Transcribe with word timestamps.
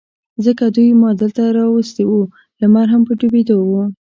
ځکه 0.45 0.63
دوی 0.75 0.89
ما 1.01 1.09
دلته 1.21 1.41
را 1.57 1.65
وستي 1.69 2.03
و، 2.07 2.13
لمر 2.59 2.87
هم 2.93 3.01
په 3.07 3.13
ډوبېدو 3.19 3.57
و. 3.69 3.71